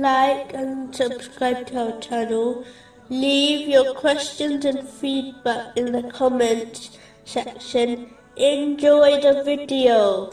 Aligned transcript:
like 0.00 0.54
and 0.54 0.94
subscribe 0.94 1.66
to 1.66 1.92
our 1.92 2.00
channel. 2.00 2.64
Leave 3.08 3.68
your 3.68 3.94
questions 3.94 4.64
and 4.64 4.88
feedback 4.88 5.76
in 5.76 5.92
the 5.92 6.04
comments 6.10 6.98
section. 7.24 8.14
Enjoy 8.36 9.20
the 9.20 9.42
video. 9.44 10.30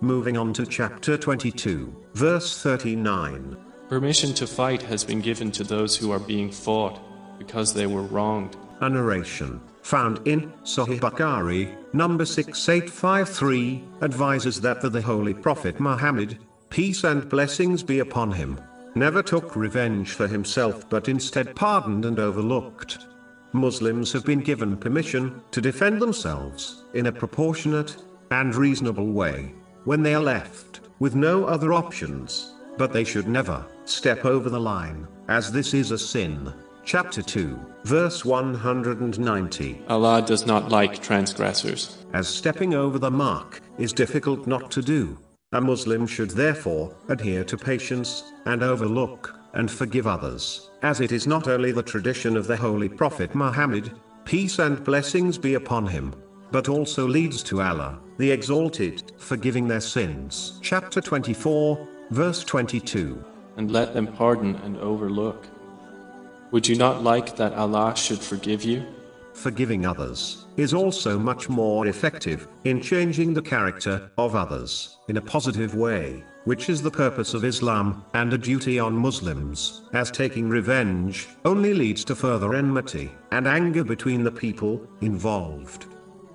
Moving 0.00 0.36
on 0.36 0.52
to 0.54 0.66
chapter 0.66 1.16
22, 1.16 1.94
verse 2.14 2.62
39. 2.62 3.56
Permission 3.88 4.34
to 4.34 4.46
fight 4.46 4.82
has 4.82 5.04
been 5.04 5.20
given 5.20 5.50
to 5.52 5.64
those 5.64 5.96
who 5.96 6.10
are 6.10 6.18
being 6.18 6.50
fought 6.50 6.98
because 7.38 7.72
they 7.74 7.86
were 7.86 8.02
wronged. 8.02 8.56
A 8.80 8.88
narration 8.88 9.60
found 9.82 10.26
in 10.26 10.52
Sahih 10.64 11.00
Bukhari, 11.00 11.76
number 11.92 12.24
6853, 12.24 13.84
advises 14.02 14.60
that 14.60 14.80
the 14.80 15.02
Holy 15.02 15.34
Prophet 15.34 15.80
Muhammad, 15.80 16.38
peace 16.70 17.04
and 17.04 17.28
blessings 17.28 17.82
be 17.82 17.98
upon 17.98 18.30
him, 18.32 18.58
never 18.94 19.22
took 19.22 19.56
revenge 19.56 20.12
for 20.12 20.26
himself 20.26 20.88
but 20.88 21.08
instead 21.08 21.54
pardoned 21.54 22.04
and 22.04 22.18
overlooked. 22.18 23.06
Muslims 23.52 24.12
have 24.12 24.24
been 24.24 24.40
given 24.40 24.76
permission 24.76 25.42
to 25.50 25.60
defend 25.60 26.00
themselves 26.00 26.84
in 26.94 27.06
a 27.06 27.12
proportionate 27.12 27.96
and 28.30 28.54
reasonable 28.54 29.08
way 29.08 29.52
when 29.84 30.02
they 30.02 30.14
are 30.14 30.22
left 30.22 30.80
with 31.00 31.16
no 31.16 31.44
other 31.44 31.72
options, 31.72 32.54
but 32.78 32.92
they 32.92 33.02
should 33.02 33.26
never 33.26 33.64
step 33.84 34.24
over 34.24 34.48
the 34.48 34.60
line, 34.60 35.06
as 35.28 35.50
this 35.50 35.74
is 35.74 35.90
a 35.90 35.98
sin. 35.98 36.52
Chapter 36.84 37.22
2, 37.22 37.58
verse 37.84 38.24
190. 38.24 39.82
Allah 39.88 40.22
does 40.22 40.46
not 40.46 40.70
like 40.70 41.02
transgressors. 41.02 42.04
As 42.12 42.28
stepping 42.28 42.74
over 42.74 42.98
the 42.98 43.10
mark 43.10 43.60
is 43.78 43.92
difficult 43.92 44.46
not 44.46 44.70
to 44.70 44.82
do, 44.82 45.18
a 45.52 45.60
Muslim 45.60 46.06
should 46.06 46.30
therefore 46.30 46.94
adhere 47.08 47.42
to 47.42 47.56
patience 47.56 48.32
and 48.46 48.62
overlook 48.62 49.36
and 49.54 49.68
forgive 49.68 50.06
others, 50.06 50.70
as 50.82 51.00
it 51.00 51.10
is 51.10 51.26
not 51.26 51.48
only 51.48 51.72
the 51.72 51.82
tradition 51.82 52.36
of 52.36 52.46
the 52.46 52.56
Holy 52.56 52.88
Prophet 52.88 53.34
Muhammad, 53.34 53.90
peace 54.24 54.60
and 54.60 54.84
blessings 54.84 55.36
be 55.36 55.54
upon 55.54 55.88
him, 55.88 56.14
but 56.52 56.68
also 56.68 57.04
leads 57.04 57.42
to 57.42 57.62
Allah, 57.62 57.98
the 58.18 58.30
Exalted, 58.30 59.10
forgiving 59.18 59.66
their 59.66 59.80
sins. 59.80 60.60
Chapter 60.62 61.00
24, 61.00 61.88
verse 62.10 62.44
22. 62.44 63.24
And 63.56 63.72
let 63.72 63.92
them 63.92 64.06
pardon 64.06 64.54
and 64.56 64.76
overlook. 64.76 65.48
Would 66.52 66.68
you 66.68 66.76
not 66.76 67.02
like 67.02 67.34
that 67.36 67.54
Allah 67.54 67.96
should 67.96 68.20
forgive 68.20 68.62
you? 68.62 68.86
Forgiving 69.40 69.86
others 69.86 70.44
is 70.58 70.74
also 70.74 71.18
much 71.18 71.48
more 71.48 71.86
effective 71.86 72.46
in 72.64 72.78
changing 72.78 73.32
the 73.32 73.40
character 73.40 74.10
of 74.18 74.36
others 74.36 74.98
in 75.08 75.16
a 75.16 75.22
positive 75.22 75.74
way, 75.74 76.22
which 76.44 76.68
is 76.68 76.82
the 76.82 76.90
purpose 76.90 77.32
of 77.32 77.46
Islam 77.46 78.04
and 78.12 78.34
a 78.34 78.36
duty 78.36 78.78
on 78.78 78.94
Muslims, 78.94 79.80
as 79.94 80.10
taking 80.10 80.50
revenge 80.50 81.26
only 81.46 81.72
leads 81.72 82.04
to 82.04 82.14
further 82.14 82.54
enmity 82.54 83.10
and 83.32 83.48
anger 83.48 83.82
between 83.82 84.22
the 84.22 84.30
people 84.30 84.86
involved. 85.00 85.86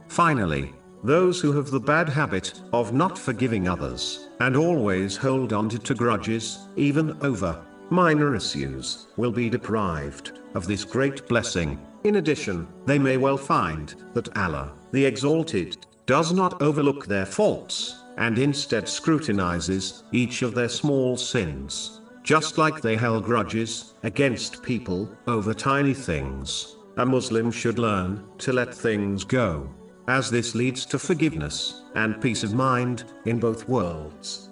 Finally, 0.07 0.73
those 1.03 1.39
who 1.39 1.51
have 1.51 1.69
the 1.69 1.79
bad 1.79 2.09
habit 2.09 2.59
of 2.73 2.91
not 2.91 3.19
forgiving 3.19 3.67
others 3.67 4.29
and 4.39 4.55
always 4.55 5.15
hold 5.15 5.53
on 5.53 5.69
to 5.69 5.93
grudges, 5.93 6.67
even 6.75 7.15
over 7.21 7.63
minor 7.91 8.35
issues, 8.35 9.05
will 9.15 9.31
be 9.31 9.47
deprived 9.47 10.39
of 10.55 10.65
this 10.65 10.83
great 10.83 11.27
blessing. 11.27 11.79
In 12.05 12.17
addition, 12.17 12.67
they 12.85 12.99
may 12.99 13.17
well 13.17 13.35
find 13.35 13.95
that 14.13 14.37
Allah, 14.37 14.73
the 14.91 15.03
Exalted, 15.03 15.87
does 16.05 16.31
not 16.31 16.61
overlook 16.61 17.07
their 17.07 17.25
faults, 17.25 17.95
and 18.17 18.37
instead 18.37 18.87
scrutinizes 18.87 20.03
each 20.11 20.43
of 20.43 20.53
their 20.53 20.69
small 20.69 21.17
sins, 21.17 22.01
just 22.21 22.59
like 22.59 22.79
they 22.79 22.95
held 22.95 23.23
grudges 23.23 23.95
against 24.03 24.61
people 24.61 25.09
over 25.25 25.51
tiny 25.51 25.95
things. 25.95 26.75
A 26.97 27.05
Muslim 27.07 27.49
should 27.51 27.79
learn 27.79 28.23
to 28.38 28.53
let 28.53 28.71
things 28.71 29.23
go, 29.23 29.67
as 30.07 30.29
this 30.29 30.53
leads 30.53 30.85
to 30.85 30.99
forgiveness 30.99 31.81
and 31.95 32.21
peace 32.21 32.44
of 32.44 32.53
mind 32.53 33.05
in 33.25 33.39
both 33.39 33.67
worlds. 33.67 34.51